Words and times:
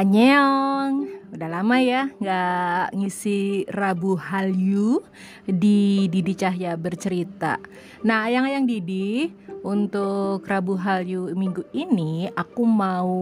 Annyeong. 0.00 1.12
Udah 1.36 1.60
lama 1.60 1.76
ya 1.76 2.08
nggak 2.16 2.96
ngisi 2.96 3.68
Rabu 3.68 4.16
Hallyu 4.16 5.04
di 5.44 6.08
Didi 6.08 6.32
Cahya 6.32 6.72
bercerita. 6.80 7.60
Nah 8.08 8.24
yang-yang 8.32 8.64
Didi 8.64 9.28
untuk 9.60 10.40
Rabu 10.48 10.80
Hallyu 10.80 11.36
minggu 11.36 11.68
ini 11.76 12.32
aku 12.32 12.64
mau 12.64 13.12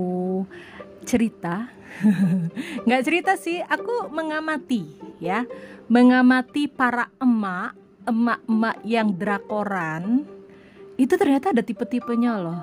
cerita. 1.02 1.66
Nggak 2.86 3.02
cerita 3.02 3.34
sih 3.34 3.58
aku 3.58 4.14
mengamati 4.14 4.86
ya. 5.18 5.50
Mengamati 5.90 6.70
para 6.70 7.10
emak 7.18 7.74
emak-emak 8.06 8.76
yang 8.86 9.18
drakoran. 9.18 10.30
Itu 10.94 11.18
ternyata 11.18 11.50
ada 11.50 11.66
tipe-tipenya 11.66 12.38
loh. 12.38 12.62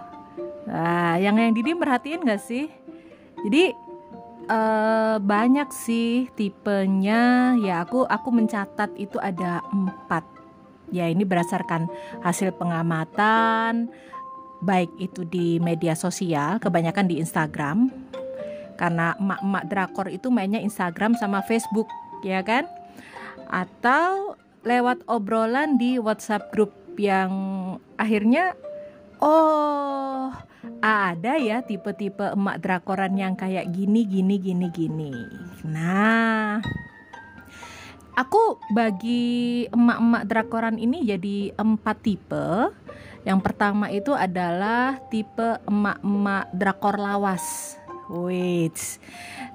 Nah 0.71 1.19
yang 1.19 1.35
yang 1.35 1.51
Didi 1.51 1.75
merhatiin 1.75 2.23
gak 2.23 2.39
sih? 2.39 2.71
Jadi 3.43 3.84
uh, 4.49 5.17
banyak 5.21 5.69
sih 5.73 6.29
tipenya. 6.33 7.55
Ya 7.61 7.83
aku 7.85 8.05
aku 8.05 8.29
mencatat 8.33 8.93
itu 8.97 9.17
ada 9.21 9.61
empat. 9.73 10.25
Ya 10.93 11.09
ini 11.09 11.25
berdasarkan 11.25 11.89
hasil 12.21 12.53
pengamatan 12.55 13.89
baik 14.63 14.89
itu 14.97 15.27
di 15.27 15.61
media 15.61 15.93
sosial 15.93 16.61
kebanyakan 16.61 17.05
di 17.09 17.21
Instagram. 17.21 17.89
Karena 18.75 19.15
emak-emak 19.15 19.63
drakor 19.71 20.07
itu 20.11 20.27
mainnya 20.29 20.59
Instagram 20.59 21.15
sama 21.15 21.41
Facebook 21.45 21.87
ya 22.21 22.43
kan? 22.43 22.67
Atau 23.47 24.35
lewat 24.65 25.05
obrolan 25.05 25.77
di 25.77 26.01
WhatsApp 26.01 26.49
grup 26.49 26.73
yang 26.97 27.31
akhirnya 28.01 28.57
oh 29.21 30.33
ada 30.83 31.37
ya 31.39 31.65
tipe-tipe 31.65 32.33
emak 32.33 32.61
drakoran 32.61 33.13
yang 33.17 33.33
kayak 33.33 33.69
gini 33.73 34.05
gini 34.05 34.35
gini 34.37 34.67
gini 34.69 35.13
nah 35.65 36.61
aku 38.15 38.59
bagi 38.71 39.65
emak-emak 39.69 40.23
drakoran 40.29 40.77
ini 40.77 41.03
jadi 41.03 41.57
empat 41.57 41.97
tipe 42.03 42.69
yang 43.25 43.41
pertama 43.41 43.89
itu 43.89 44.13
adalah 44.13 45.01
tipe 45.09 45.57
emak-emak 45.65 46.53
drakor 46.53 47.01
lawas 47.01 47.75
Wait. 48.05 48.77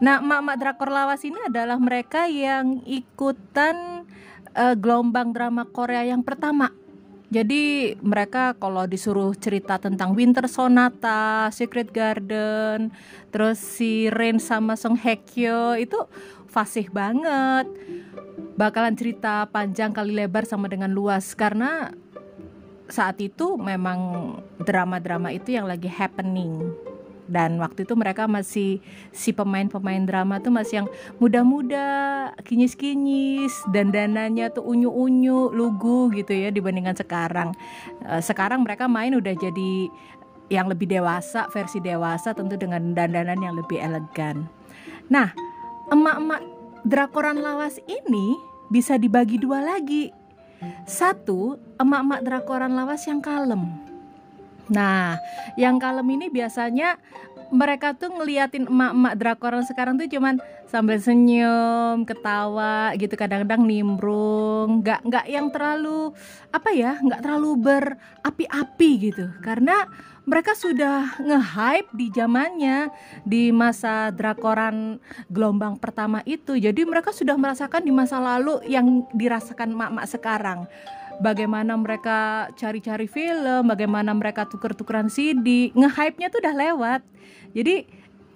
Nah, 0.02 0.18
emak-emak 0.18 0.56
drakor 0.58 0.90
lawas 0.90 1.22
ini 1.22 1.38
adalah 1.46 1.78
mereka 1.78 2.26
yang 2.26 2.82
ikutan 2.82 4.02
uh, 4.58 4.74
gelombang 4.74 5.30
drama 5.30 5.62
Korea 5.70 6.02
yang 6.02 6.26
pertama. 6.26 6.74
Jadi 7.30 7.94
mereka 8.02 8.58
kalau 8.58 8.90
disuruh 8.90 9.30
cerita 9.38 9.78
tentang 9.78 10.18
Winter 10.18 10.50
Sonata, 10.50 11.46
Secret 11.54 11.94
Garden, 11.94 12.90
terus 13.30 13.62
si 13.62 14.10
Rain 14.10 14.42
sama 14.42 14.74
Song 14.74 14.98
Hye 14.98 15.22
Kyo 15.22 15.78
itu 15.78 15.94
fasih 16.50 16.90
banget. 16.90 17.70
Bakalan 18.58 18.98
cerita 18.98 19.46
panjang 19.46 19.94
kali 19.94 20.10
lebar 20.10 20.42
sama 20.42 20.66
dengan 20.66 20.90
luas 20.90 21.38
karena 21.38 21.94
saat 22.90 23.22
itu 23.22 23.54
memang 23.54 24.34
drama-drama 24.58 25.30
itu 25.30 25.54
yang 25.54 25.70
lagi 25.70 25.86
happening 25.86 26.74
dan 27.30 27.62
waktu 27.62 27.86
itu 27.86 27.94
mereka 27.94 28.26
masih 28.26 28.82
si 29.14 29.30
pemain-pemain 29.30 30.02
drama 30.02 30.42
tuh 30.42 30.50
masih 30.50 30.82
yang 30.84 30.88
muda-muda, 31.22 32.28
kinyis-kinyis, 32.42 33.54
dan 33.70 33.94
dananya 33.94 34.50
tuh 34.50 34.66
unyu-unyu, 34.66 35.54
lugu 35.54 36.10
gitu 36.18 36.34
ya 36.34 36.50
dibandingkan 36.50 36.98
sekarang. 36.98 37.54
Uh, 38.02 38.18
sekarang 38.18 38.66
mereka 38.66 38.90
main 38.90 39.14
udah 39.14 39.32
jadi 39.38 39.86
yang 40.50 40.66
lebih 40.66 40.90
dewasa, 40.90 41.46
versi 41.54 41.78
dewasa 41.78 42.34
tentu 42.34 42.58
dengan 42.58 42.90
dandanan 42.90 43.38
yang 43.38 43.54
lebih 43.54 43.78
elegan. 43.78 44.50
Nah, 45.06 45.30
emak-emak 45.94 46.42
drakoran 46.82 47.38
lawas 47.38 47.78
ini 47.86 48.34
bisa 48.66 48.98
dibagi 48.98 49.38
dua 49.38 49.62
lagi. 49.62 50.10
Satu, 50.84 51.56
emak-emak 51.78 52.20
drakoran 52.26 52.74
lawas 52.74 53.06
yang 53.06 53.22
kalem 53.22 53.90
Nah, 54.68 55.16
yang 55.56 55.80
kalem 55.80 56.06
ini 56.20 56.26
biasanya 56.28 57.00
mereka 57.50 57.98
tuh 57.98 58.14
ngeliatin 58.14 58.70
emak-emak 58.70 59.14
drakoran 59.18 59.66
sekarang 59.66 59.98
tuh 59.98 60.06
cuman 60.06 60.38
sambil 60.70 61.02
senyum, 61.02 62.06
ketawa 62.06 62.94
gitu 62.94 63.18
kadang-kadang 63.18 63.66
nimbrung, 63.66 64.86
nggak 64.86 65.02
nggak 65.02 65.26
yang 65.26 65.50
terlalu 65.50 66.14
apa 66.54 66.70
ya, 66.70 66.94
nggak 67.02 67.20
terlalu 67.26 67.50
berapi-api 67.58 68.90
gitu. 69.10 69.26
Karena 69.42 69.82
mereka 70.22 70.54
sudah 70.54 71.18
nge-hype 71.18 71.90
di 71.90 72.06
zamannya 72.14 72.94
di 73.26 73.50
masa 73.50 74.14
drakoran 74.14 75.02
gelombang 75.26 75.74
pertama 75.74 76.22
itu. 76.22 76.54
Jadi 76.54 76.86
mereka 76.86 77.10
sudah 77.10 77.34
merasakan 77.34 77.82
di 77.82 77.90
masa 77.90 78.22
lalu 78.22 78.62
yang 78.70 79.10
dirasakan 79.10 79.74
emak-emak 79.74 80.06
sekarang 80.06 80.60
bagaimana 81.20 81.76
mereka 81.76 82.48
cari-cari 82.56 83.06
film, 83.06 83.68
bagaimana 83.68 84.10
mereka 84.16 84.48
tuker-tukeran 84.48 85.12
CD, 85.12 85.70
nge-hype-nya 85.76 86.32
tuh 86.32 86.40
udah 86.40 86.54
lewat. 86.56 87.00
Jadi 87.52 87.84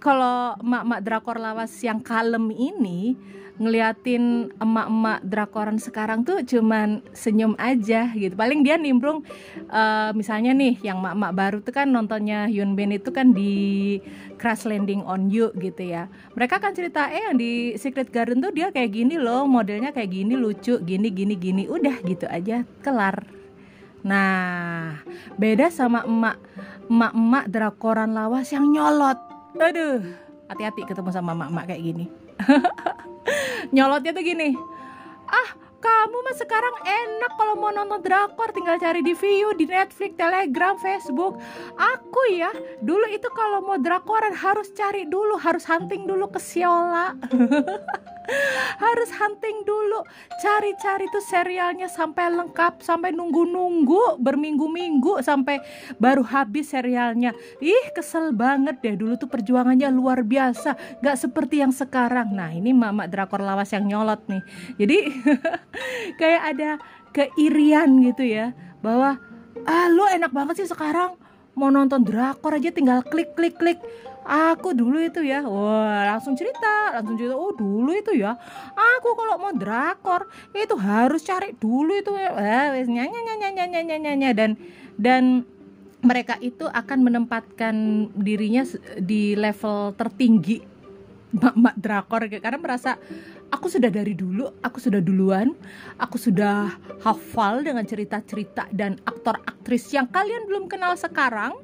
kalau 0.04 0.52
emak-emak 0.60 1.00
drakor 1.00 1.40
lawas 1.40 1.72
yang 1.80 2.04
kalem 2.04 2.52
ini 2.52 3.16
ngeliatin 3.54 4.50
emak-emak 4.58 5.22
drakoran 5.22 5.78
sekarang 5.78 6.26
tuh 6.26 6.42
cuman 6.42 7.06
senyum 7.14 7.54
aja 7.54 8.10
gitu. 8.10 8.34
Paling 8.34 8.66
dia 8.66 8.74
nimbrung 8.74 9.22
uh, 9.70 10.10
misalnya 10.10 10.50
nih 10.50 10.82
yang 10.82 10.98
emak-emak 10.98 11.32
baru 11.32 11.58
tuh 11.62 11.70
kan 11.70 11.86
nontonnya 11.86 12.50
Hyun 12.50 12.74
Bin 12.74 12.90
itu 12.90 13.14
kan 13.14 13.30
di 13.30 14.02
Crash 14.42 14.66
Landing 14.66 15.06
on 15.06 15.30
You 15.30 15.54
gitu 15.54 15.86
ya. 15.86 16.10
Mereka 16.34 16.58
kan 16.58 16.74
cerita 16.74 17.06
eh 17.14 17.30
yang 17.30 17.38
di 17.38 17.78
Secret 17.78 18.10
Garden 18.10 18.42
tuh 18.42 18.50
dia 18.50 18.74
kayak 18.74 18.90
gini 18.90 19.22
loh, 19.22 19.46
modelnya 19.46 19.94
kayak 19.94 20.10
gini 20.10 20.34
lucu, 20.34 20.82
gini 20.82 21.14
gini 21.14 21.38
gini. 21.38 21.62
Udah 21.70 22.02
gitu 22.02 22.26
aja, 22.26 22.66
kelar. 22.82 23.22
Nah, 24.02 25.00
beda 25.38 25.70
sama 25.70 26.02
emak 26.02 26.36
emak-emak 26.90 27.44
drakoran 27.48 28.12
lawas 28.12 28.50
yang 28.50 28.66
nyolot. 28.66 29.33
Aduh, 29.54 30.02
hati-hati 30.50 30.82
ketemu 30.86 31.10
sama 31.14 31.32
emak-emak 31.32 31.64
kayak 31.70 31.82
gini. 31.82 32.06
nyolotnya 33.74 34.12
tuh 34.12 34.24
gini 34.24 34.54
ah 35.30 35.48
kamu 35.84 36.16
mah 36.24 36.36
sekarang 36.40 36.76
enak 36.80 37.32
kalau 37.36 37.54
mau 37.60 37.68
nonton 37.68 38.00
drakor 38.00 38.48
tinggal 38.56 38.80
cari 38.80 39.04
di 39.04 39.12
view 39.12 39.52
di 39.52 39.68
Netflix, 39.68 40.16
Telegram, 40.16 40.80
Facebook. 40.80 41.36
Aku 41.76 42.22
ya 42.32 42.48
dulu 42.80 43.04
itu 43.12 43.28
kalau 43.36 43.60
mau 43.60 43.76
drakoran 43.76 44.32
harus 44.32 44.72
cari 44.72 45.04
dulu, 45.04 45.36
harus 45.36 45.68
hunting 45.68 46.08
dulu 46.08 46.32
ke 46.32 46.40
Siola. 46.40 47.12
harus 48.84 49.10
hunting 49.20 49.68
dulu 49.68 50.00
cari-cari 50.40 51.06
tuh 51.12 51.20
serialnya 51.20 51.92
sampai 51.92 52.32
lengkap 52.32 52.80
sampai 52.80 53.12
nunggu-nunggu 53.12 54.16
berminggu-minggu 54.16 55.20
sampai 55.20 55.60
baru 56.00 56.24
habis 56.24 56.72
serialnya 56.72 57.36
ih 57.60 57.92
kesel 57.92 58.32
banget 58.32 58.80
deh 58.80 58.96
dulu 58.96 59.20
tuh 59.20 59.28
perjuangannya 59.28 59.92
luar 59.92 60.24
biasa 60.24 61.00
gak 61.04 61.16
seperti 61.20 61.60
yang 61.60 61.72
sekarang 61.72 62.32
nah 62.32 62.48
ini 62.48 62.72
mama 62.72 63.04
drakor 63.04 63.44
lawas 63.44 63.70
yang 63.76 63.84
nyolot 63.84 64.24
nih 64.24 64.42
jadi 64.80 64.98
kayak 66.20 66.42
ada 66.54 66.70
keirian 67.14 68.02
gitu 68.02 68.24
ya. 68.24 68.52
Bahwa 68.80 69.18
ah 69.64 69.86
lo 69.90 70.06
enak 70.08 70.30
banget 70.30 70.64
sih 70.64 70.68
sekarang. 70.70 71.16
Mau 71.54 71.70
nonton 71.70 72.02
drakor 72.02 72.58
aja 72.58 72.74
tinggal 72.74 73.02
klik 73.06 73.34
klik 73.38 73.54
klik. 73.58 73.78
Aku 74.24 74.72
dulu 74.72 75.04
itu 75.04 75.20
ya 75.20 75.44
wah 75.44 76.16
langsung 76.16 76.32
cerita 76.32 76.96
langsung 76.96 77.20
cerita 77.20 77.36
oh 77.36 77.52
dulu 77.52 77.92
itu 77.92 78.16
ya 78.16 78.32
aku 78.72 79.12
kalau 79.12 79.36
mau 79.36 79.52
drakor 79.52 80.24
itu 80.56 80.74
harus 80.80 81.20
cari 81.20 81.52
dulu 81.54 81.92
itu. 81.92 82.16
Ya 82.16 82.32
eh, 82.72 82.88
nyanyi 82.88 83.18
nyanyi 83.20 83.68
nyanyi 83.68 83.96
nyanyi 84.00 84.28
dan 84.32 84.50
dan 84.96 85.44
mereka 86.04 86.36
itu 86.44 86.68
akan 86.68 86.98
menempatkan 87.00 87.74
dirinya 88.12 88.62
di 89.00 89.32
level 89.34 89.96
tertinggi 89.96 90.60
mak-mak 91.40 91.74
drakor 91.80 92.28
karena 92.28 92.60
merasa 92.60 93.00
aku 93.54 93.70
sudah 93.70 93.86
dari 93.86 94.18
dulu, 94.18 94.50
aku 94.66 94.82
sudah 94.82 94.98
duluan, 94.98 95.54
aku 96.02 96.18
sudah 96.18 96.74
hafal 97.06 97.62
dengan 97.62 97.86
cerita-cerita 97.86 98.66
dan 98.74 98.98
aktor 99.06 99.38
aktris 99.46 99.94
yang 99.94 100.10
kalian 100.10 100.50
belum 100.50 100.66
kenal 100.66 100.98
sekarang, 100.98 101.54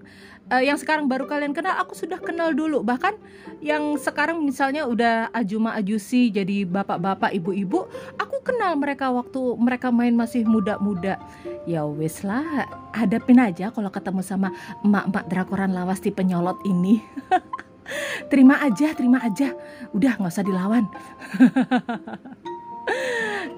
uh, 0.54 0.62
yang 0.62 0.78
sekarang 0.78 1.10
baru 1.10 1.26
kalian 1.26 1.50
kenal, 1.50 1.74
aku 1.82 1.98
sudah 1.98 2.22
kenal 2.22 2.54
dulu. 2.54 2.86
Bahkan 2.86 3.18
yang 3.58 3.98
sekarang 3.98 4.38
misalnya 4.38 4.86
udah 4.86 5.34
ajuma 5.34 5.74
ajusi 5.74 6.30
jadi 6.30 6.62
bapak-bapak, 6.62 7.34
ibu-ibu, 7.34 7.90
aku 8.22 8.36
kenal 8.46 8.78
mereka 8.78 9.10
waktu 9.10 9.58
mereka 9.58 9.90
main 9.90 10.14
masih 10.14 10.46
muda-muda. 10.46 11.18
Ya 11.66 11.82
wes 11.82 12.22
lah, 12.22 12.70
hadapin 12.94 13.42
aja 13.42 13.74
kalau 13.74 13.90
ketemu 13.90 14.22
sama 14.22 14.54
emak-emak 14.86 15.26
drakoran 15.26 15.74
lawas 15.74 15.98
di 15.98 16.14
penyolot 16.14 16.62
ini. 16.62 17.02
terima 18.32 18.60
aja 18.62 18.92
terima 18.94 19.18
aja. 19.22 19.54
Udah 19.94 20.16
nggak 20.18 20.32
usah 20.32 20.46
dilawan. 20.46 20.84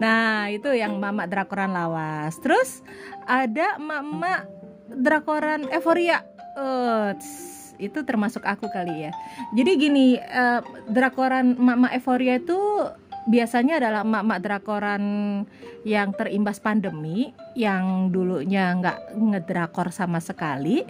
Nah 0.03 0.51
itu 0.51 0.67
yang 0.75 0.99
mama 0.99 1.31
drakoran 1.31 1.71
lawas. 1.71 2.35
Terus 2.43 2.83
ada 3.27 3.79
mama 3.79 4.47
drakoran 4.91 5.71
euforia 5.71 6.27
uh, 6.59 7.15
itu 7.79 7.99
termasuk 8.03 8.43
aku 8.43 8.67
kali 8.71 9.09
ya. 9.09 9.13
Jadi 9.55 9.71
gini 9.79 10.07
uh, 10.19 10.63
drakoran 10.91 11.55
emak-emak 11.55 11.93
euforia 11.99 12.35
itu 12.39 12.59
biasanya 13.31 13.79
adalah 13.79 14.03
emak-emak 14.03 14.41
drakoran 14.43 15.05
yang 15.87 16.15
terimbas 16.15 16.59
pandemi 16.59 17.31
yang 17.55 18.11
dulunya 18.11 18.75
nggak 18.79 19.19
ngedrakor 19.19 19.95
sama 19.95 20.19
sekali. 20.19 20.83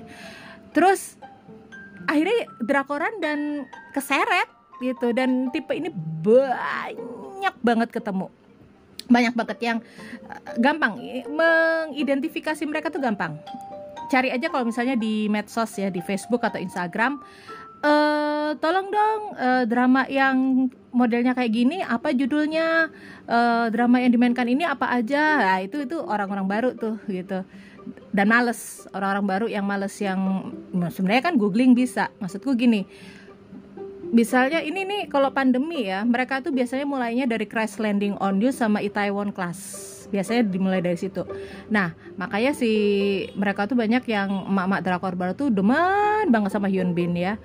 Terus 0.72 1.20
akhirnya 2.08 2.48
drakoran 2.62 3.14
dan 3.22 3.68
keseret 3.92 4.48
gitu. 4.82 5.14
Dan 5.14 5.50
tipe 5.54 5.72
ini 5.74 5.90
banyak 5.92 7.54
banget 7.62 7.88
ketemu. 7.90 8.30
Banyak 9.10 9.34
banget 9.34 9.58
yang 9.60 9.78
uh, 10.26 10.40
gampang. 10.58 10.98
Mengidentifikasi 11.28 12.62
mereka 12.66 12.88
tuh 12.88 13.02
gampang. 13.02 13.38
Cari 14.10 14.28
aja 14.28 14.52
kalau 14.52 14.68
misalnya 14.68 14.94
di 14.98 15.26
medsos 15.32 15.72
ya 15.80 15.88
di 15.88 16.04
Facebook 16.04 16.44
atau 16.44 16.60
Instagram 16.60 17.16
uh, 17.82 18.50
tolong 18.62 18.88
dong 18.88 19.20
uh, 19.36 19.64
drama 19.66 20.06
yang 20.06 20.68
modelnya 20.94 21.32
kayak 21.34 21.52
gini 21.52 21.80
apa 21.82 22.14
judulnya? 22.14 22.88
Uh, 23.26 23.72
drama 23.72 23.98
yang 24.00 24.12
dimainkan 24.14 24.46
ini 24.46 24.62
apa 24.68 24.88
aja? 24.92 25.40
Nah, 25.40 25.58
itu 25.64 25.82
itu 25.84 25.96
orang-orang 25.98 26.46
baru 26.46 26.70
tuh 26.76 26.96
gitu 27.10 27.42
dan 28.12 28.28
males. 28.28 28.86
Orang-orang 28.92 29.24
baru 29.26 29.46
yang 29.48 29.64
males 29.64 29.96
yang 29.98 30.52
sebenarnya 30.92 31.32
kan 31.32 31.34
googling 31.40 31.72
bisa. 31.72 32.12
Maksudku 32.20 32.54
gini 32.54 32.84
misalnya 34.12 34.60
ini 34.60 34.84
nih 34.84 35.02
kalau 35.08 35.32
pandemi 35.32 35.88
ya 35.88 36.04
mereka 36.04 36.44
tuh 36.44 36.52
biasanya 36.52 36.84
mulainya 36.84 37.24
dari 37.24 37.48
crash 37.48 37.80
landing 37.80 38.14
on 38.20 38.38
you 38.38 38.52
sama 38.52 38.84
Itaewon 38.84 39.32
class. 39.32 39.88
Biasanya 40.12 40.44
dimulai 40.44 40.84
dari 40.84 41.00
situ. 41.00 41.24
Nah 41.72 41.96
makanya 42.20 42.52
si 42.52 42.70
mereka 43.32 43.64
tuh 43.64 43.80
banyak 43.80 44.04
yang 44.04 44.52
emak-emak 44.52 44.80
drakor 44.84 45.16
baru 45.16 45.32
tuh 45.32 45.48
demen 45.48 46.28
banget 46.28 46.52
sama 46.52 46.68
Hyun 46.68 46.92
Bin 46.92 47.16
ya. 47.16 47.40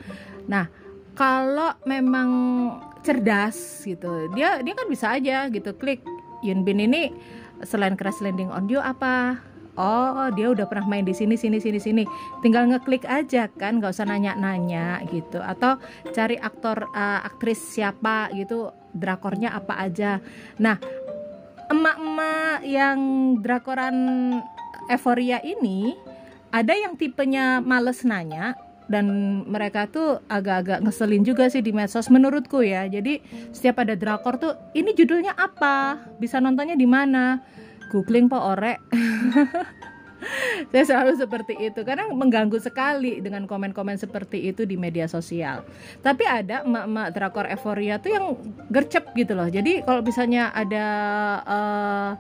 Nah 0.52 0.68
kalau 1.16 1.74
memang 1.88 2.30
cerdas 3.02 3.88
gitu 3.88 4.28
dia 4.36 4.60
dia 4.60 4.76
kan 4.76 4.92
bisa 4.92 5.16
aja 5.16 5.48
gitu 5.48 5.72
klik 5.80 6.04
Hyun 6.44 6.68
Bin 6.68 6.84
ini 6.84 7.16
selain 7.64 7.96
crash 7.96 8.20
landing 8.20 8.52
on 8.52 8.68
you 8.68 8.84
apa 8.84 9.40
oh 9.78 10.28
dia 10.34 10.52
udah 10.52 10.66
pernah 10.66 10.90
main 10.90 11.06
di 11.06 11.14
sini 11.14 11.38
sini 11.38 11.62
sini 11.62 11.80
sini 11.80 12.04
tinggal 12.42 12.66
ngeklik 12.68 13.06
aja 13.06 13.48
kan 13.56 13.78
nggak 13.78 13.94
usah 13.94 14.10
nanya-nanya 14.10 15.06
gitu 15.14 15.40
atau 15.40 15.78
cari 16.12 16.36
aktor 16.42 16.90
uh, 16.92 17.22
aktris 17.24 17.62
siapa 17.62 18.34
gitu 18.34 18.74
drakornya 18.92 19.54
apa 19.54 19.78
aja 19.78 20.20
nah 20.58 20.82
emak-emak 21.70 22.66
yang 22.66 23.00
drakoran 23.40 23.96
euforia 24.90 25.40
ini 25.46 25.94
ada 26.50 26.74
yang 26.74 26.96
tipenya 26.96 27.60
males 27.60 28.02
nanya 28.08 28.56
dan 28.88 29.08
mereka 29.44 29.86
tuh 29.92 30.24
agak-agak 30.32 30.80
ngeselin 30.80 31.24
juga 31.28 31.52
sih 31.52 31.60
di 31.60 31.76
medsos 31.76 32.08
menurutku 32.08 32.64
ya. 32.64 32.88
Jadi 32.88 33.20
setiap 33.52 33.84
ada 33.84 34.00
drakor 34.00 34.40
tuh 34.40 34.56
ini 34.72 34.96
judulnya 34.96 35.36
apa? 35.36 36.00
Bisa 36.18 36.40
nontonnya 36.40 36.80
di 36.80 36.88
mana? 36.88 37.44
Googling 37.90 38.28
po 38.28 38.38
orek 38.40 38.80
saya 40.74 40.84
selalu 40.84 41.14
seperti 41.18 41.54
itu 41.62 41.82
karena 41.86 42.10
mengganggu 42.10 42.58
sekali 42.58 43.22
dengan 43.22 43.46
komen-komen 43.46 43.96
seperti 44.02 44.50
itu 44.50 44.66
di 44.66 44.76
media 44.76 45.06
sosial. 45.06 45.64
Tapi 46.02 46.26
ada 46.26 46.66
emak-emak 46.66 47.08
drakor 47.14 47.46
euforia 47.48 48.02
tuh 48.02 48.12
yang 48.12 48.26
gercep 48.74 49.14
gitu 49.14 49.38
loh. 49.38 49.48
Jadi 49.48 49.86
kalau 49.86 50.02
misalnya 50.02 50.50
ada 50.52 50.86
uh, 51.46 52.12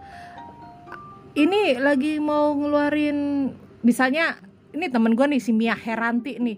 ini 1.38 1.78
lagi 1.78 2.18
mau 2.22 2.54
ngeluarin 2.54 3.52
misalnya 3.86 4.38
ini 4.75 4.86
temen 4.92 5.16
gue 5.16 5.25
nih 5.25 5.42
si 5.42 5.52
Mia 5.56 5.75
Heranti 5.75 6.40
nih. 6.40 6.58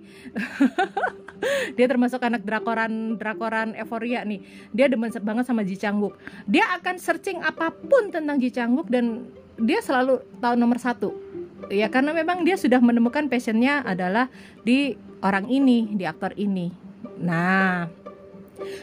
Dia 1.78 1.86
termasuk 1.88 2.20
anak 2.20 2.44
drakoran 2.44 3.16
drakoran 3.16 3.78
euforia 3.78 4.26
nih. 4.28 4.44
Dia 4.76 4.92
demen 4.92 5.08
banget 5.24 5.48
sama 5.48 5.64
Ji 5.64 5.80
Changguk. 5.80 6.18
Dia 6.50 6.68
akan 6.80 7.00
searching 7.00 7.40
apa 7.40 7.72
pun 7.72 8.12
tentang 8.12 8.42
Ji 8.42 8.52
Changguk 8.52 8.92
dan 8.92 9.30
dia 9.60 9.80
selalu 9.80 10.20
tahu 10.40 10.56
nomor 10.60 10.80
satu. 10.80 11.16
Ya 11.72 11.88
karena 11.88 12.16
memang 12.16 12.44
dia 12.44 12.56
sudah 12.56 12.80
menemukan 12.80 13.28
passionnya 13.28 13.84
adalah 13.84 14.28
di 14.64 14.96
orang 15.24 15.48
ini 15.48 15.96
di 15.96 16.04
aktor 16.04 16.36
ini. 16.36 16.72
Nah 17.20 17.88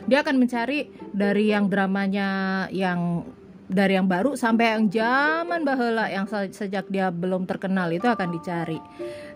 dia 0.09 0.25
akan 0.25 0.41
mencari 0.41 0.89
dari 1.13 1.53
yang 1.53 1.69
dramanya 1.69 2.29
yang 2.73 3.25
dari 3.67 3.99
yang 3.99 4.07
baru 4.07 4.39
sampai 4.39 4.79
yang 4.79 4.87
zaman 4.87 5.67
bahula 5.67 6.07
yang 6.07 6.27
sejak 6.31 6.87
dia 6.87 7.11
belum 7.11 7.45
terkenal 7.51 7.91
itu 7.91 8.07
akan 8.07 8.31
dicari. 8.31 8.79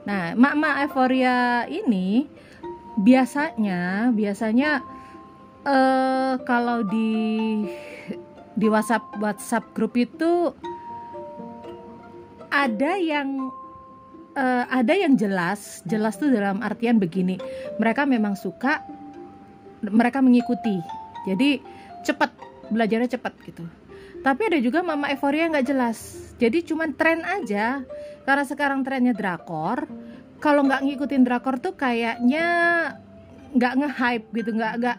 Nah, 0.07 0.39
mak-mak 0.39 0.87
euforia 0.87 1.67
ini 1.67 2.31
biasanya 3.01 4.11
biasanya 4.15 4.83
uh, 5.67 6.35
kalau 6.47 6.87
di 6.87 7.13
di 8.55 8.67
WhatsApp 8.67 9.19
WhatsApp 9.19 9.73
grup 9.75 9.95
itu 9.95 10.53
ada 12.51 12.99
yang 12.99 13.51
uh, 14.35 14.65
ada 14.69 14.93
yang 14.95 15.15
jelas 15.15 15.81
jelas 15.87 16.19
tuh 16.19 16.29
dalam 16.29 16.61
artian 16.61 16.99
begini 16.99 17.39
mereka 17.79 18.05
memang 18.05 18.35
suka 18.35 18.83
mereka 19.81 20.21
mengikuti 20.21 20.77
jadi 21.25 21.63
cepat 22.05 22.35
belajarnya 22.69 23.17
cepat 23.17 23.33
gitu 23.47 23.65
tapi 24.21 24.53
ada 24.53 24.59
juga 24.61 24.85
mama 24.85 25.09
euforia 25.09 25.49
nggak 25.49 25.67
jelas. 25.67 25.99
Jadi 26.41 26.65
cuman 26.65 26.93
tren 26.97 27.25
aja. 27.25 27.85
Karena 28.25 28.45
sekarang 28.45 28.85
trennya 28.85 29.17
drakor 29.17 29.89
kalau 30.41 30.65
nggak 30.65 30.81
ngikutin 30.85 31.23
drakor 31.25 31.61
tuh 31.61 31.77
kayaknya 31.77 32.47
nggak 33.53 33.73
nge-hype 33.77 34.27
gitu 34.33 34.51
nggak 34.57 34.73
nggak 34.81 34.97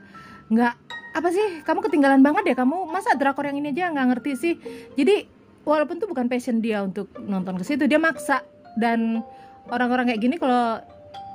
nggak 0.53 0.73
apa 1.11 1.27
sih? 1.33 1.47
Kamu 1.65 1.79
ketinggalan 1.85 2.21
banget 2.25 2.53
ya 2.53 2.55
kamu? 2.57 2.89
Masa 2.89 3.17
drakor 3.17 3.49
yang 3.49 3.57
ini 3.61 3.73
aja 3.73 3.93
nggak 3.93 4.07
ngerti 4.15 4.31
sih? 4.37 4.53
Jadi 4.97 5.25
walaupun 5.65 6.01
tuh 6.01 6.09
bukan 6.09 6.25
passion 6.25 6.61
dia 6.61 6.81
untuk 6.81 7.13
nonton 7.21 7.57
ke 7.61 7.63
situ 7.65 7.85
dia 7.85 8.01
maksa. 8.01 8.41
Dan 8.73 9.21
orang-orang 9.69 10.13
kayak 10.13 10.21
gini 10.21 10.35
kalau 10.39 10.81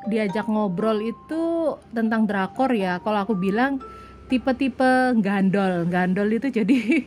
diajak 0.06 0.47
ngobrol 0.47 1.03
itu 1.03 1.75
tentang 1.91 2.31
drakor 2.31 2.71
ya 2.71 3.03
kalau 3.03 3.27
aku 3.27 3.35
bilang 3.35 3.82
tipe-tipe 4.26 5.17
gandol. 5.23 5.87
Gandol 5.87 6.28
itu 6.34 6.50
jadi 6.50 7.06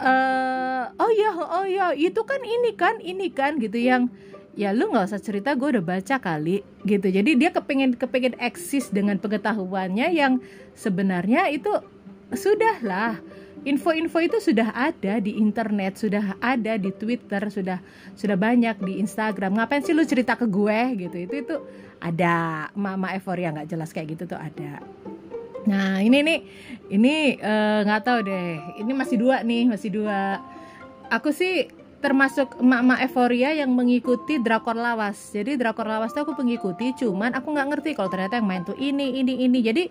uh, 0.00 0.84
oh 1.02 1.10
ya 1.12 1.30
oh 1.36 1.66
ya 1.68 1.86
itu 1.92 2.20
kan 2.24 2.40
ini 2.42 2.72
kan 2.74 2.96
ini 3.00 3.28
kan 3.32 3.60
gitu. 3.60 3.76
Yang 3.76 4.12
ya 4.58 4.74
lu 4.74 4.90
nggak 4.90 5.06
usah 5.12 5.22
cerita 5.22 5.54
gue 5.54 5.78
udah 5.78 5.84
baca 5.84 6.16
kali 6.18 6.64
gitu. 6.88 7.06
Jadi 7.08 7.38
dia 7.38 7.50
kepengen 7.52 7.94
kepengen 7.94 8.34
eksis 8.40 8.90
dengan 8.90 9.20
pengetahuannya 9.20 10.08
yang 10.12 10.40
sebenarnya 10.74 11.52
itu 11.52 11.70
sudah 12.34 12.80
lah. 12.82 13.14
Info-info 13.66 14.22
itu 14.22 14.38
sudah 14.38 14.70
ada 14.70 15.18
di 15.18 15.34
internet 15.34 15.98
sudah 15.98 16.38
ada 16.38 16.78
di 16.78 16.94
Twitter 16.94 17.42
sudah 17.50 17.82
sudah 18.14 18.38
banyak 18.38 18.78
di 18.86 19.02
Instagram. 19.02 19.58
Ngapain 19.58 19.82
sih 19.82 19.92
lu 19.92 20.06
cerita 20.06 20.38
ke 20.38 20.46
gue 20.46 20.78
gitu. 20.94 21.16
Itu 21.18 21.34
itu 21.34 21.56
ada. 21.98 22.70
Mama 22.78 23.12
euforia 23.18 23.50
nggak 23.50 23.68
jelas 23.68 23.90
kayak 23.90 24.14
gitu 24.14 24.30
tuh 24.30 24.38
ada 24.38 24.78
Nah 25.68 26.00
ini 26.00 26.18
nih 26.24 26.38
ini 26.88 27.36
eh, 27.36 27.78
nggak 27.84 28.00
uh, 28.00 28.04
tahu 28.04 28.18
deh. 28.24 28.48
Ini 28.80 28.92
masih 28.96 29.16
dua 29.20 29.44
nih 29.44 29.68
masih 29.68 29.90
dua. 29.92 30.40
Aku 31.12 31.32
sih 31.32 31.68
termasuk 31.98 32.62
emak-emak 32.62 33.10
euforia 33.10 33.50
yang 33.58 33.74
mengikuti 33.74 34.38
drakor 34.38 34.78
lawas. 34.78 35.18
Jadi 35.34 35.58
drakor 35.58 35.90
lawas 35.90 36.14
tuh 36.14 36.22
aku 36.22 36.38
pengikuti, 36.38 36.94
cuman 36.94 37.34
aku 37.34 37.50
nggak 37.50 37.68
ngerti 37.74 37.90
kalau 37.98 38.06
ternyata 38.06 38.38
yang 38.38 38.46
main 38.46 38.62
tuh 38.62 38.78
ini 38.78 39.18
ini 39.18 39.42
ini. 39.42 39.58
Jadi 39.58 39.90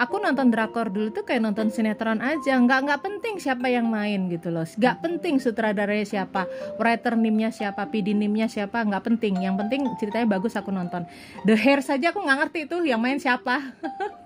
aku 0.00 0.16
nonton 0.16 0.48
drakor 0.48 0.88
dulu 0.88 1.12
tuh 1.12 1.28
kayak 1.28 1.44
nonton 1.44 1.68
sinetron 1.68 2.24
aja. 2.24 2.56
Nggak 2.56 2.78
nggak 2.88 3.00
penting 3.04 3.34
siapa 3.36 3.68
yang 3.68 3.84
main 3.84 4.32
gitu 4.32 4.48
loh. 4.48 4.64
Nggak 4.64 4.96
penting 5.04 5.34
sutradaranya 5.44 6.06
siapa, 6.08 6.48
writer 6.80 7.20
nimnya 7.20 7.52
siapa, 7.52 7.84
PD 7.92 8.16
nimnya 8.16 8.48
siapa, 8.48 8.80
nggak 8.88 9.12
penting. 9.12 9.44
Yang 9.44 9.54
penting 9.60 9.80
ceritanya 10.00 10.26
bagus 10.40 10.56
aku 10.56 10.72
nonton. 10.72 11.04
The 11.44 11.52
Hair 11.52 11.84
saja 11.84 12.16
aku 12.16 12.24
nggak 12.24 12.48
ngerti 12.48 12.60
tuh 12.64 12.80
yang 12.88 13.00
main 13.04 13.20
siapa. 13.20 13.60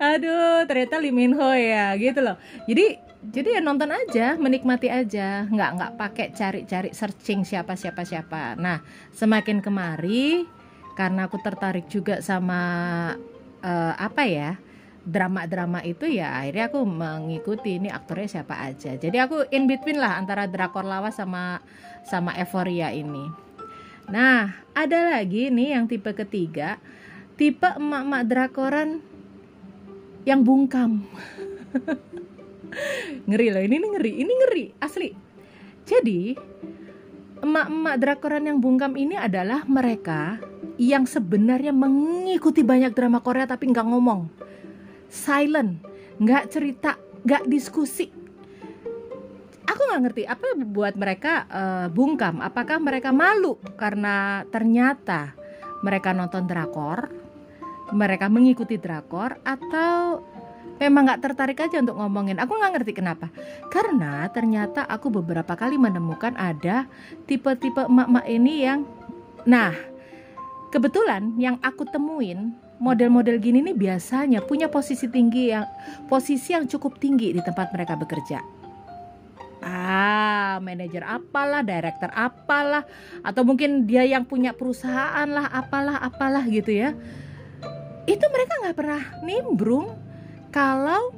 aduh 0.00 0.64
ternyata 0.64 0.96
Lee 0.98 1.14
Min 1.14 1.36
Ho 1.36 1.50
ya 1.52 1.92
gitu 1.96 2.20
loh. 2.24 2.36
Jadi 2.64 3.10
jadi 3.20 3.58
ya 3.58 3.60
nonton 3.60 3.92
aja 3.92 4.40
menikmati 4.40 4.88
aja. 4.88 5.44
Nggak 5.48 5.70
nggak 5.76 5.92
pakai 6.00 6.26
cari-cari 6.32 6.90
searching 6.96 7.44
siapa 7.44 7.76
siapa 7.76 8.02
siapa 8.04 8.56
nah 8.56 8.80
semakin 9.12 9.60
kemari 9.60 10.48
karena 10.98 11.28
aku 11.28 11.40
tertarik 11.40 11.88
juga 11.88 12.20
sama 12.20 12.60
uh, 13.64 13.94
apa 13.96 14.24
ya 14.28 14.50
drama-drama 15.00 15.80
itu 15.80 16.04
ya 16.04 16.36
akhirnya 16.44 16.68
aku 16.68 16.84
mengikuti 16.84 17.80
ini 17.80 17.88
aktornya 17.88 18.40
siapa 18.40 18.54
aja. 18.60 19.00
Jadi 19.00 19.16
aku 19.16 19.48
in 19.48 19.64
between 19.64 19.96
lah 19.96 20.20
antara 20.20 20.44
drakor 20.44 20.84
lawas 20.84 21.16
sama 21.16 21.64
sama 22.04 22.36
euforia 22.36 22.92
ini. 22.92 23.32
Nah 24.12 24.52
ada 24.76 25.16
lagi 25.16 25.48
nih 25.48 25.76
yang 25.76 25.88
tipe 25.88 26.12
ketiga. 26.12 26.76
Tipe 27.40 27.64
emak-emak 27.64 28.22
drakoran 28.28 29.00
yang 30.28 30.44
bungkam 30.44 31.04
ngeri 33.28 33.46
loh 33.50 33.62
ini, 33.62 33.74
ini 33.78 33.86
ngeri 33.90 34.12
ini 34.20 34.32
ngeri 34.32 34.64
asli 34.78 35.08
jadi 35.84 36.38
emak-emak 37.40 37.96
drakoran 37.96 38.44
yang 38.46 38.58
bungkam 38.60 38.94
ini 38.94 39.16
adalah 39.16 39.64
mereka 39.64 40.38
yang 40.76 41.08
sebenarnya 41.08 41.72
mengikuti 41.72 42.64
banyak 42.64 42.92
drama 42.92 43.20
Korea 43.20 43.48
tapi 43.48 43.68
nggak 43.68 43.88
ngomong, 43.88 44.28
silent, 45.08 45.80
nggak 46.20 46.44
cerita, 46.52 46.96
nggak 47.24 47.48
diskusi. 47.48 48.08
Aku 49.68 49.80
nggak 49.86 50.02
ngerti 50.08 50.22
apa 50.24 50.56
buat 50.66 50.96
mereka 50.96 51.44
uh, 51.48 51.86
bungkam. 51.92 52.40
Apakah 52.40 52.80
mereka 52.80 53.12
malu 53.12 53.60
karena 53.76 54.44
ternyata 54.48 55.36
mereka 55.84 56.16
nonton 56.16 56.48
drakor, 56.48 57.08
mereka 57.92 58.30
mengikuti 58.30 58.76
drakor, 58.76 59.38
atau 59.42 60.24
memang 60.80 61.06
nggak 61.06 61.22
tertarik 61.22 61.60
aja 61.60 61.84
untuk 61.84 62.00
ngomongin? 62.00 62.40
Aku 62.40 62.56
nggak 62.56 62.80
ngerti 62.80 62.92
kenapa. 62.96 63.28
Karena 63.68 64.26
ternyata 64.32 64.88
aku 64.88 65.12
beberapa 65.12 65.52
kali 65.54 65.76
menemukan 65.76 66.32
ada 66.40 66.88
tipe-tipe 67.28 67.84
emak-emak 67.84 68.26
ini 68.26 68.54
yang 68.64 68.80
nah 69.48 69.72
kebetulan 70.68 71.32
yang 71.40 71.56
aku 71.64 71.88
temuin 71.88 72.52
model-model 72.80 73.40
gini 73.40 73.60
nih 73.60 73.76
biasanya 73.76 74.40
punya 74.44 74.68
posisi 74.68 75.08
tinggi 75.08 75.52
yang 75.52 75.64
posisi 76.08 76.56
yang 76.56 76.64
cukup 76.68 76.96
tinggi 76.96 77.36
di 77.36 77.40
tempat 77.44 77.72
mereka 77.76 77.96
bekerja. 77.96 78.40
Ah 79.60 80.56
manajer 80.64 81.04
apalah 81.04 81.60
director 81.60 82.08
apalah 82.16 82.88
atau 83.20 83.44
mungkin 83.44 83.84
dia 83.84 84.08
yang 84.08 84.24
punya 84.24 84.56
perusahaan 84.56 85.28
lah 85.28 85.52
apalah 85.52 86.00
apalah 86.00 86.44
gitu 86.48 86.72
ya 86.72 86.96
itu 88.10 88.26
mereka 88.26 88.52
nggak 88.58 88.76
pernah 88.76 89.02
nimbrung 89.22 89.94
kalau 90.50 91.14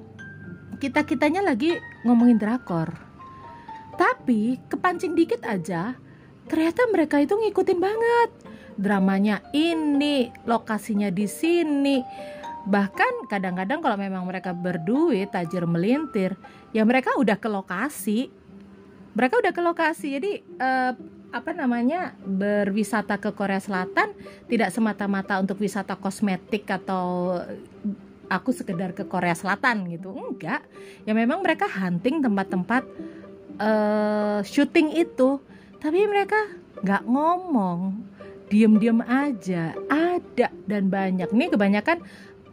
kita-kitanya 0.76 1.40
lagi 1.40 1.72
ngomongin 2.04 2.36
drakor. 2.36 2.92
Tapi 3.96 4.60
kepancing 4.68 5.16
dikit 5.16 5.40
aja, 5.48 5.96
ternyata 6.50 6.84
mereka 6.92 7.16
itu 7.22 7.32
ngikutin 7.32 7.80
banget. 7.80 8.30
Dramanya 8.76 9.40
ini, 9.56 10.32
lokasinya 10.48 11.12
di 11.12 11.28
sini. 11.28 12.00
Bahkan 12.66 13.28
kadang-kadang 13.28 13.80
kalau 13.84 13.96
memang 14.00 14.24
mereka 14.24 14.56
berduit, 14.56 15.28
tajir 15.32 15.68
melintir, 15.68 16.36
ya 16.72 16.82
mereka 16.82 17.14
udah 17.16 17.36
ke 17.36 17.48
lokasi. 17.48 18.32
Mereka 19.12 19.44
udah 19.44 19.52
ke 19.52 19.60
lokasi. 19.60 20.06
Jadi 20.18 20.32
eh, 20.40 20.92
apa 21.32 21.56
namanya 21.56 22.12
berwisata 22.20 23.16
ke 23.16 23.32
Korea 23.32 23.58
Selatan 23.58 24.12
tidak 24.46 24.68
semata-mata 24.68 25.40
untuk 25.40 25.56
wisata 25.58 25.96
kosmetik 25.96 26.68
atau 26.68 27.40
aku 28.28 28.52
sekedar 28.52 28.92
ke 28.92 29.08
Korea 29.08 29.32
Selatan 29.32 29.88
gitu 29.88 30.12
enggak. 30.12 30.60
Ya 31.08 31.16
memang 31.16 31.40
mereka 31.40 31.64
hunting 31.68 32.20
tempat-tempat 32.20 32.84
uh, 33.56 34.40
syuting 34.44 34.92
itu. 34.92 35.40
Tapi 35.80 36.04
mereka 36.06 36.38
nggak 36.84 37.02
ngomong 37.08 37.96
diem-diem 38.52 39.00
aja 39.02 39.72
ada 39.88 40.52
dan 40.68 40.92
banyak. 40.92 41.32
Nih 41.32 41.48
kebanyakan 41.48 42.04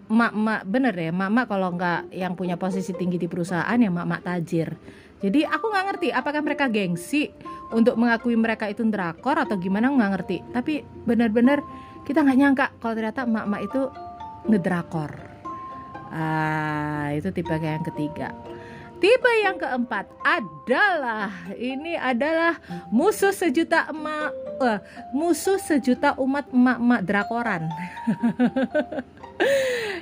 mak-mak 0.10 0.66
bener 0.66 0.96
ya 0.98 1.14
mak-mak 1.14 1.46
kalau 1.46 1.70
nggak 1.78 2.10
yang 2.18 2.34
punya 2.34 2.58
posisi 2.58 2.98
tinggi 2.98 3.22
di 3.22 3.30
perusahaan 3.30 3.78
ya 3.78 3.94
mak-mak 3.94 4.26
tajir 4.26 4.74
jadi 5.20 5.48
aku 5.52 5.66
nggak 5.70 5.86
ngerti 5.94 6.08
apakah 6.16 6.42
mereka 6.44 6.66
gengsi 6.72 7.32
untuk 7.70 7.96
mengakui 8.00 8.36
mereka 8.40 8.68
itu 8.72 8.82
drakor 8.88 9.36
atau 9.36 9.56
gimana 9.60 9.92
nggak 9.92 10.12
ngerti 10.20 10.38
tapi 10.52 10.82
bener-bener 11.06 11.62
kita 12.08 12.26
nggak 12.26 12.40
nyangka 12.40 12.66
kalau 12.82 12.94
ternyata 12.98 13.28
mak-mak 13.28 13.62
itu 13.68 13.82
ngedrakor 14.50 15.30
Ah, 16.10 17.14
itu 17.14 17.30
tipe 17.30 17.54
yang 17.54 17.86
ketiga. 17.86 18.34
Tipe 19.00 19.32
yang 19.46 19.56
keempat 19.56 20.12
adalah 20.26 21.32
ini 21.56 21.96
adalah 21.96 22.60
musuh 22.92 23.32
sejuta 23.32 23.88
emak 23.88 24.36
uh, 24.60 24.84
musuh 25.16 25.56
sejuta 25.56 26.20
umat 26.20 26.52
emak-emak 26.52 27.02
drakoran. 27.08 27.64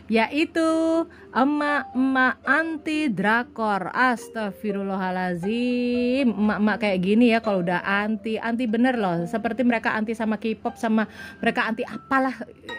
yaitu 0.08 1.04
emak-emak 1.36 2.40
anti 2.48 3.12
drakor. 3.12 3.92
Astagfirullahalazim 3.92 6.32
emak-emak 6.32 6.80
kayak 6.80 7.04
gini 7.04 7.36
ya 7.36 7.44
kalau 7.44 7.60
udah 7.64 7.80
anti 7.84 8.40
anti 8.40 8.68
bener 8.68 8.96
loh. 8.96 9.28
Seperti 9.28 9.64
mereka 9.68 9.92
anti 9.94 10.16
sama 10.16 10.38
K-pop 10.40 10.78
sama 10.80 11.08
mereka 11.44 11.68
anti 11.68 11.84
apalah. 11.84 12.34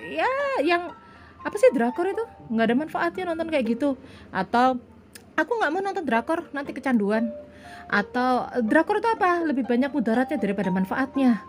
Ya 0.08 0.25
yang 0.64 0.97
apa 1.44 1.56
sih 1.61 1.68
drakor 1.76 2.08
itu? 2.08 2.25
Nggak 2.49 2.66
ada 2.73 2.76
manfaatnya 2.76 3.25
nonton 3.28 3.52
kayak 3.52 3.76
gitu. 3.76 4.00
Atau 4.32 4.80
aku 5.37 5.52
nggak 5.61 5.70
mau 5.70 5.85
nonton 5.85 6.08
drakor 6.08 6.49
nanti 6.56 6.73
kecanduan. 6.73 7.28
Atau 7.88 8.44
drakor 8.64 9.00
itu 9.04 9.08
apa? 9.08 9.44
Lebih 9.44 9.64
banyak 9.68 9.92
mudaratnya 9.92 10.40
daripada 10.40 10.73
manfaatnya. 10.73 11.44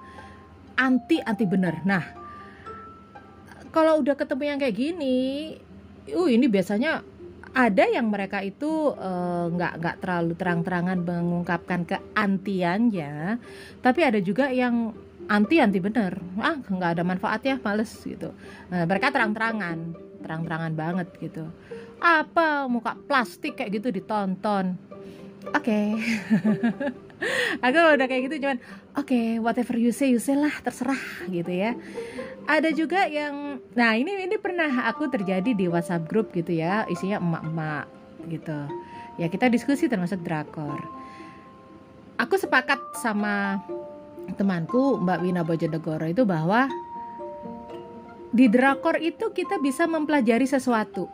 Anti 0.76 1.24
anti 1.24 1.48
bener. 1.48 1.80
Nah 1.88 2.20
kalau 3.70 4.02
udah 4.02 4.18
ketemu 4.18 4.44
yang 4.50 4.60
kayak 4.60 4.76
gini 4.76 5.18
uh 6.08 6.30
ini 6.30 6.46
biasanya 6.48 7.04
ada 7.50 7.84
yang 7.90 8.14
mereka 8.14 8.46
itu 8.46 8.94
uh, 8.94 9.50
nggak 9.50 9.74
nggak 9.82 9.96
terlalu 10.06 10.34
terang-terangan 10.38 11.02
mengungkapkan 11.02 11.82
keantiannya 11.84 13.42
tapi 13.82 14.00
ada 14.06 14.22
juga 14.22 14.54
yang 14.54 14.94
anti 15.30 15.62
anti 15.62 15.78
bener. 15.78 16.18
Ah 16.42 16.58
nggak 16.58 17.00
ada 17.00 17.04
manfaatnya 17.06 17.62
males 17.62 17.94
gitu. 18.02 18.34
Nah, 18.74 18.86
mereka 18.90 19.14
terang-terangan 19.14 19.78
terang-terangan 20.20 20.74
banget 20.76 21.08
gitu. 21.22 21.48
Apa 22.02 22.66
muka 22.70 22.98
plastik 23.08 23.58
kayak 23.62 23.82
gitu 23.82 23.94
ditonton. 23.94 24.76
Oke. 25.54 25.64
Okay. 25.64 25.88
aku 27.66 27.78
udah 28.00 28.08
kayak 28.08 28.32
gitu 28.32 28.48
cuman 28.48 28.58
oke 28.96 29.08
okay, 29.08 29.38
whatever 29.44 29.76
you 29.76 29.92
say 29.92 30.08
you 30.12 30.22
say 30.22 30.40
lah 30.40 30.52
terserah 30.64 31.00
gitu 31.28 31.52
ya 31.52 31.76
ada 32.50 32.74
juga 32.74 33.06
yang 33.06 33.62
nah 33.78 33.94
ini 33.94 34.26
ini 34.26 34.36
pernah 34.42 34.90
aku 34.90 35.06
terjadi 35.14 35.54
di 35.54 35.70
WhatsApp 35.70 36.10
grup 36.10 36.34
gitu 36.34 36.58
ya 36.58 36.90
isinya 36.90 37.22
emak-emak 37.22 37.86
gitu 38.34 38.58
ya 39.22 39.30
kita 39.30 39.54
diskusi 39.54 39.86
termasuk 39.86 40.26
drakor 40.26 40.82
aku 42.18 42.36
sepakat 42.36 42.82
sama 42.98 43.62
temanku 44.36 45.00
Mbak 45.00 45.20
Wina 45.22 45.42
Bojonegoro 45.46 46.06
itu 46.10 46.26
bahwa 46.28 46.68
di 48.30 48.46
drakor 48.46 49.02
itu 49.02 49.34
kita 49.34 49.58
bisa 49.58 49.90
mempelajari 49.90 50.46
sesuatu. 50.46 51.10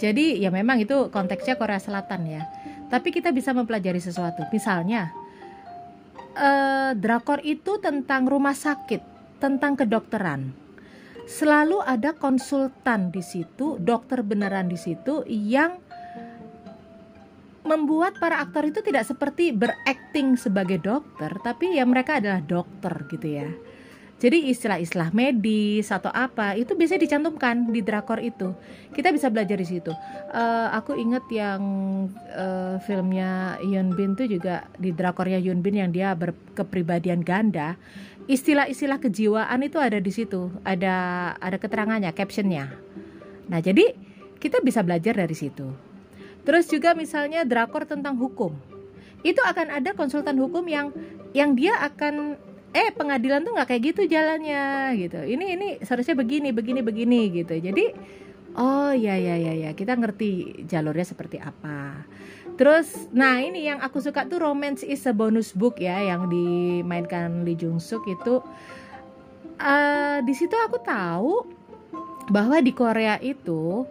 Jadi 0.00 0.40
ya 0.40 0.48
memang 0.48 0.80
itu 0.80 1.12
konteksnya 1.12 1.60
Korea 1.60 1.76
Selatan 1.76 2.24
ya. 2.24 2.48
Tapi 2.88 3.12
kita 3.12 3.30
bisa 3.36 3.52
mempelajari 3.52 4.00
sesuatu. 4.00 4.48
Misalnya 4.48 5.12
eh, 6.32 6.96
drakor 6.96 7.44
itu 7.44 7.76
tentang 7.84 8.24
rumah 8.24 8.56
sakit, 8.56 9.02
tentang 9.40 9.74
kedokteran. 9.80 10.52
Selalu 11.24 11.80
ada 11.80 12.12
konsultan 12.12 13.08
di 13.08 13.24
situ, 13.24 13.80
dokter 13.80 14.20
beneran 14.20 14.68
di 14.68 14.76
situ 14.76 15.24
yang 15.26 15.78
membuat 17.64 18.18
para 18.18 18.42
aktor 18.42 18.66
itu 18.66 18.82
tidak 18.82 19.06
seperti 19.06 19.54
berakting 19.54 20.34
sebagai 20.34 20.82
dokter, 20.82 21.30
tapi 21.40 21.78
ya 21.78 21.86
mereka 21.86 22.18
adalah 22.18 22.42
dokter 22.42 22.92
gitu 23.08 23.26
ya. 23.30 23.48
Jadi 24.20 24.52
istilah-istilah 24.52 25.16
medis 25.16 25.88
atau 25.88 26.12
apa 26.12 26.52
itu 26.52 26.76
bisa 26.76 27.00
dicantumkan 27.00 27.72
di 27.72 27.80
drakor 27.80 28.20
itu. 28.20 28.52
Kita 28.92 29.08
bisa 29.16 29.32
belajar 29.32 29.56
di 29.56 29.64
situ. 29.64 29.88
Uh, 30.28 30.68
aku 30.76 30.92
inget 30.92 31.24
yang 31.32 31.62
uh, 32.36 32.76
filmnya 32.84 33.56
Yun 33.64 33.96
Bin 33.96 34.12
tuh 34.12 34.28
juga 34.28 34.68
di 34.76 34.92
drakornya 34.92 35.40
Yun 35.40 35.64
Bin 35.64 35.80
yang 35.80 35.88
dia 35.88 36.12
berkepribadian 36.12 37.24
ganda. 37.24 37.80
Istilah-istilah 38.28 39.00
kejiwaan 39.00 39.64
itu 39.64 39.80
ada 39.80 39.96
di 39.96 40.12
situ. 40.12 40.52
Ada 40.68 40.96
ada 41.40 41.56
keterangannya, 41.56 42.12
captionnya. 42.12 42.76
Nah 43.48 43.64
jadi 43.64 43.96
kita 44.36 44.60
bisa 44.60 44.84
belajar 44.84 45.16
dari 45.16 45.32
situ. 45.32 45.72
Terus 46.44 46.68
juga 46.68 46.92
misalnya 46.92 47.40
drakor 47.48 47.88
tentang 47.88 48.20
hukum. 48.20 48.52
Itu 49.24 49.40
akan 49.40 49.80
ada 49.80 49.96
konsultan 49.96 50.36
hukum 50.36 50.68
yang 50.68 50.92
yang 51.32 51.56
dia 51.56 51.72
akan 51.80 52.36
eh 52.70 52.90
pengadilan 52.94 53.42
tuh 53.42 53.52
nggak 53.54 53.68
kayak 53.68 53.82
gitu 53.94 54.02
jalannya 54.06 54.94
gitu. 54.98 55.20
Ini 55.22 55.44
ini 55.58 55.68
seharusnya 55.82 56.14
begini 56.14 56.54
begini 56.54 56.80
begini 56.80 57.20
gitu. 57.42 57.54
Jadi 57.58 57.84
oh 58.54 58.94
ya 58.94 59.14
ya 59.18 59.34
ya 59.38 59.52
ya 59.54 59.70
kita 59.74 59.98
ngerti 59.98 60.62
jalurnya 60.66 61.06
seperti 61.06 61.38
apa. 61.42 62.06
Terus, 62.60 63.08
nah 63.08 63.40
ini 63.40 63.72
yang 63.72 63.80
aku 63.80 64.04
suka 64.04 64.28
tuh 64.28 64.36
Romance 64.36 64.84
is 64.84 65.00
a 65.08 65.16
bonus 65.16 65.56
book 65.56 65.80
ya, 65.80 65.96
yang 65.96 66.28
dimainkan 66.28 67.40
Lee 67.40 67.56
Jung 67.56 67.80
Suk 67.80 68.04
itu. 68.04 68.44
Uh, 69.56 70.20
di 70.28 70.36
situ 70.36 70.52
aku 70.60 70.76
tahu 70.84 71.48
bahwa 72.28 72.60
di 72.60 72.76
Korea 72.76 73.16
itu 73.16 73.88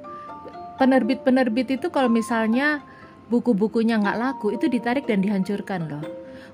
penerbit-penerbit 0.78 1.82
itu 1.82 1.90
kalau 1.90 2.14
misalnya 2.14 2.86
buku-bukunya 3.34 3.98
nggak 3.98 4.18
laku 4.22 4.54
itu 4.54 4.70
ditarik 4.70 5.10
dan 5.10 5.26
dihancurkan 5.26 5.90
loh. 5.90 6.06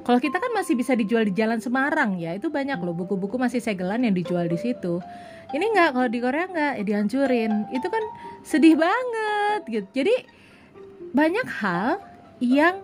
Kalau 0.03 0.19
kita 0.21 0.37
kan 0.37 0.51
masih 0.53 0.77
bisa 0.77 0.93
dijual 0.93 1.25
di 1.25 1.33
Jalan 1.33 1.59
Semarang 1.59 2.17
ya, 2.17 2.33
itu 2.35 2.47
banyak 2.51 2.77
loh 2.81 2.93
buku-buku 2.93 3.35
masih 3.35 3.59
segelan 3.59 4.05
yang 4.05 4.15
dijual 4.15 4.45
di 4.45 4.57
situ. 4.57 5.01
Ini 5.53 5.65
nggak 5.71 5.89
kalau 5.95 6.09
di 6.09 6.19
Korea 6.19 6.45
nggak 6.49 6.73
ya 6.81 6.83
dihancurin. 6.83 7.69
Itu 7.73 7.87
kan 7.89 8.03
sedih 8.41 8.75
banget 8.75 9.61
gitu. 9.69 9.87
Jadi 10.03 10.15
banyak 11.15 11.47
hal 11.61 12.03
yang 12.43 12.83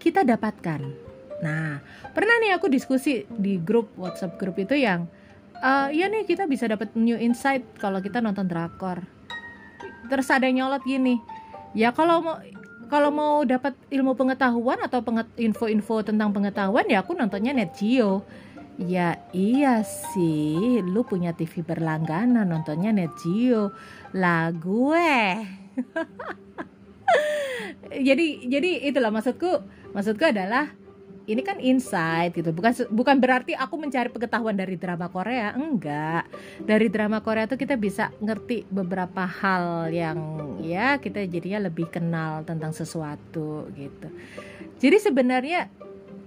kita 0.00 0.24
dapatkan 0.24 1.10
Nah, 1.40 1.80
pernah 2.12 2.36
nih 2.40 2.52
aku 2.56 2.68
diskusi 2.68 3.24
di 3.26 3.56
grup 3.56 3.96
WhatsApp 3.96 4.36
grup 4.36 4.60
itu 4.60 4.76
yang 4.76 5.08
uh, 5.64 5.88
ya 5.88 6.06
nih 6.12 6.28
kita 6.28 6.44
bisa 6.44 6.68
dapat 6.68 6.92
new 6.92 7.16
insight 7.16 7.64
kalau 7.80 7.98
kita 8.04 8.20
nonton 8.20 8.44
drakor. 8.44 9.00
Terus 10.12 10.28
ada 10.28 10.44
yang 10.44 10.68
nyolot 10.68 10.84
gini, 10.84 11.16
ya 11.72 11.96
kalau 11.96 12.20
mau 12.20 12.36
kalau 12.90 13.14
mau 13.14 13.46
dapat 13.46 13.78
ilmu 13.88 14.18
pengetahuan 14.18 14.82
atau 14.82 14.98
info-info 15.38 16.02
tentang 16.02 16.34
pengetahuan 16.34 16.90
ya 16.90 17.06
aku 17.06 17.14
nontonnya 17.14 17.54
Net 17.54 17.78
Geo. 17.78 18.26
Ya 18.80 19.20
iya 19.30 19.84
sih, 19.84 20.80
lu 20.82 21.04
punya 21.04 21.36
TV 21.36 21.62
berlangganan 21.62 22.50
nontonnya 22.50 22.90
Net 22.90 23.14
Geo. 23.22 23.70
Lah 24.10 24.50
gue. 24.50 25.14
jadi 28.10 28.26
jadi 28.46 28.70
itulah 28.90 29.14
maksudku 29.14 29.62
maksudku 29.94 30.26
adalah 30.26 30.74
ini 31.30 31.42
kan 31.46 31.62
insight 31.62 32.34
gitu. 32.34 32.50
Bukan 32.50 32.90
bukan 32.90 33.16
berarti 33.22 33.54
aku 33.54 33.78
mencari 33.78 34.10
pengetahuan 34.10 34.58
dari 34.58 34.74
drama 34.74 35.06
Korea. 35.06 35.54
Enggak. 35.54 36.26
Dari 36.66 36.90
drama 36.90 37.22
Korea 37.22 37.46
tuh 37.46 37.54
kita 37.54 37.78
bisa 37.78 38.10
ngerti 38.18 38.66
beberapa 38.66 39.22
hal 39.22 39.94
yang 39.94 40.18
ya 40.58 40.98
kita 40.98 41.22
jadinya 41.30 41.70
lebih 41.70 41.86
kenal 41.86 42.42
tentang 42.42 42.74
sesuatu 42.74 43.70
gitu. 43.78 44.10
Jadi 44.82 44.96
sebenarnya 44.98 45.70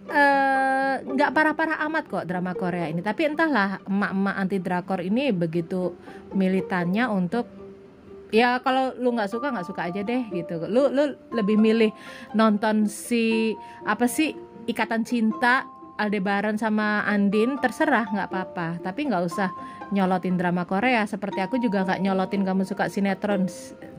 eh, 0.07 0.95
nggak 1.03 1.29
uh, 1.31 1.35
parah-parah 1.35 1.83
amat 1.91 2.03
kok 2.07 2.25
drama 2.25 2.55
Korea 2.55 2.87
ini. 2.87 3.03
Tapi 3.03 3.27
entahlah 3.27 3.83
emak-emak 3.83 4.35
anti 4.39 4.57
drakor 4.63 5.03
ini 5.03 5.35
begitu 5.35 5.99
militannya 6.31 7.11
untuk 7.11 7.45
ya 8.33 8.57
kalau 8.63 8.95
lu 8.97 9.13
nggak 9.13 9.29
suka 9.29 9.51
nggak 9.51 9.67
suka 9.67 9.91
aja 9.91 9.99
deh 9.99 10.31
gitu. 10.31 10.63
Lu 10.71 10.87
lu 10.87 11.11
lebih 11.35 11.59
milih 11.59 11.91
nonton 12.31 12.87
si 12.87 13.51
apa 13.83 14.07
sih 14.07 14.52
ikatan 14.67 15.03
cinta 15.03 15.67
Aldebaran 15.93 16.57
sama 16.57 17.05
Andin 17.05 17.61
terserah 17.61 18.09
nggak 18.09 18.29
apa-apa. 18.33 18.81
Tapi 18.81 19.05
nggak 19.05 19.23
usah 19.29 19.53
nyolotin 19.93 20.41
drama 20.41 20.65
Korea. 20.65 21.05
Seperti 21.05 21.37
aku 21.37 21.61
juga 21.61 21.85
nggak 21.85 22.01
nyolotin 22.01 22.41
kamu 22.41 22.65
suka 22.65 22.89
sinetron 22.89 23.45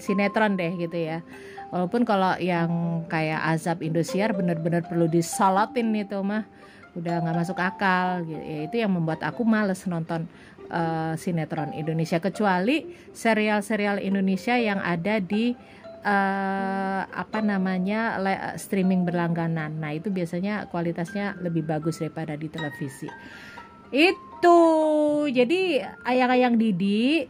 sinetron 0.02 0.58
deh 0.58 0.74
gitu 0.74 0.98
ya. 0.98 1.22
Walaupun 1.70 2.02
kalau 2.02 2.34
yang 2.42 3.02
kayak 3.06 3.38
Azab 3.46 3.82
Indosiar 3.82 4.34
bener-bener 4.34 4.82
perlu 4.82 5.06
disolotin 5.06 5.94
itu 5.94 6.18
mah 6.18 6.46
udah 6.98 7.14
nggak 7.22 7.36
masuk 7.38 7.58
akal 7.62 8.26
gitu. 8.26 8.42
Ya, 8.42 8.58
itu 8.66 8.76
yang 8.82 8.90
membuat 8.90 9.22
aku 9.22 9.46
males 9.46 9.82
nonton 9.86 10.26
uh, 10.74 11.14
sinetron 11.14 11.70
Indonesia. 11.78 12.18
Kecuali 12.18 12.90
serial-serial 13.14 14.02
Indonesia 14.02 14.58
yang 14.58 14.82
ada 14.82 15.22
di 15.22 15.54
uh, 16.04 17.02
apa 17.08 17.40
namanya 17.40 18.20
streaming 18.60 19.02
berlangganan. 19.08 19.80
Nah, 19.80 19.96
itu 19.96 20.12
biasanya 20.12 20.68
kualitasnya 20.68 21.40
lebih 21.40 21.64
bagus 21.64 21.98
daripada 21.98 22.36
di 22.36 22.46
televisi. 22.52 23.08
Itu. 23.90 24.58
Jadi 25.32 25.80
ayang-ayang 26.04 26.60
Didi 26.60 27.24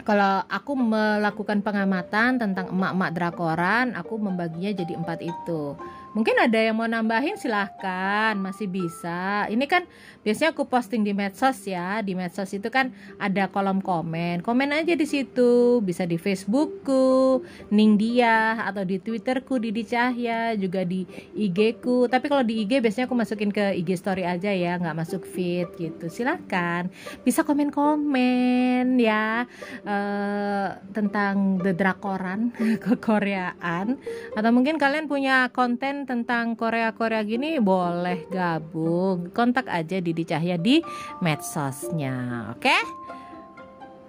kalau 0.00 0.42
aku 0.48 0.72
melakukan 0.74 1.60
pengamatan 1.60 2.40
tentang 2.40 2.72
emak-emak 2.72 3.10
drakoran, 3.12 3.86
aku 3.92 4.16
membaginya 4.16 4.72
jadi 4.72 4.96
empat 4.96 5.20
itu. 5.20 5.76
Mungkin 6.10 6.34
ada 6.42 6.58
yang 6.58 6.74
mau 6.74 6.90
nambahin 6.90 7.38
silahkan 7.38 8.34
masih 8.34 8.66
bisa. 8.66 9.46
Ini 9.46 9.62
kan 9.70 9.86
biasanya 10.26 10.50
aku 10.50 10.66
posting 10.66 11.06
di 11.06 11.14
medsos 11.14 11.62
ya. 11.62 12.02
Di 12.02 12.18
medsos 12.18 12.50
itu 12.50 12.66
kan 12.66 12.90
ada 13.22 13.46
kolom 13.46 13.78
komen. 13.78 14.42
Komen 14.42 14.74
aja 14.74 14.98
di 14.98 15.06
situ. 15.06 15.78
Bisa 15.78 16.02
di 16.10 16.18
Facebookku, 16.18 17.46
Ning 17.70 17.94
Dia 17.94 18.58
atau 18.66 18.82
di 18.82 18.98
Twitterku 18.98 19.62
Didi 19.62 19.86
Cahya, 19.86 20.58
juga 20.58 20.82
di 20.82 21.06
IG 21.38 21.78
ku. 21.78 22.10
Tapi 22.10 22.26
kalau 22.26 22.42
di 22.42 22.66
IG 22.66 22.82
biasanya 22.82 23.06
aku 23.06 23.14
masukin 23.14 23.54
ke 23.54 23.78
IG 23.78 23.94
story 23.94 24.26
aja 24.26 24.50
ya, 24.50 24.82
nggak 24.82 24.98
masuk 24.98 25.22
feed 25.22 25.70
gitu. 25.78 26.10
Silahkan 26.10 26.90
bisa 27.22 27.46
komen-komen 27.46 28.98
ya 28.98 29.46
uh, 29.86 30.68
tentang 30.90 31.62
the 31.62 31.70
drakoran 31.70 32.50
kekoreaan 32.84 33.94
atau 34.34 34.50
mungkin 34.50 34.74
kalian 34.74 35.06
punya 35.06 35.46
konten 35.54 35.99
tentang 36.04 36.54
Korea-Korea 36.54 37.24
gini 37.24 37.58
boleh 37.58 38.28
gabung. 38.28 39.32
Kontak 39.32 39.68
aja 39.68 39.98
Didi 39.98 40.24
Cahya 40.24 40.56
di 40.56 40.80
medsosnya. 41.24 42.48
Oke? 42.54 42.76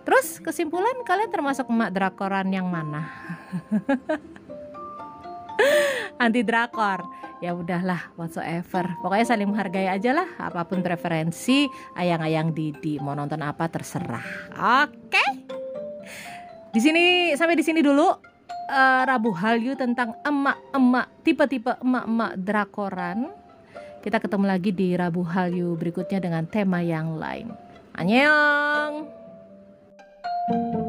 Terus 0.01 0.41
kesimpulan 0.41 1.06
kalian 1.06 1.30
termasuk 1.30 1.69
emak 1.69 1.93
drakoran 1.93 2.49
yang 2.49 2.67
mana? 2.67 3.06
Anti 6.23 6.41
drakor. 6.41 7.06
Ya 7.41 7.58
udahlah, 7.58 8.13
whatsoever. 8.21 8.86
Pokoknya 9.01 9.25
saling 9.25 9.49
menghargai 9.49 9.89
aja 9.89 10.13
lah 10.13 10.30
apa 10.38 10.62
pun 10.69 10.86
preferensi 10.86 11.65
ayang-ayang 11.97 12.54
Didi 12.54 13.01
mau 13.01 13.17
nonton 13.17 13.41
apa 13.41 13.65
terserah. 13.65 14.54
Oke? 14.86 15.25
Di 16.69 16.80
sini 16.80 17.34
sampai 17.34 17.58
di 17.58 17.65
sini 17.65 17.82
dulu 17.82 18.30
uh, 18.71 19.03
Rabu 19.03 19.36
Halyu 19.36 19.75
tentang 19.75 20.15
emak-emak, 20.23 21.12
tipe-tipe 21.27 21.75
emak-emak 21.84 22.39
drakoran. 22.39 23.36
Kita 24.01 24.17
ketemu 24.17 24.45
lagi 24.47 24.71
di 24.73 24.95
Rabu 24.97 25.21
Halyu 25.21 25.77
berikutnya 25.77 26.23
dengan 26.23 26.47
tema 26.47 26.79
yang 26.81 27.19
lain. 27.19 27.51
Annyeong! 27.99 29.19
thank 30.49 30.73
you 30.73 30.80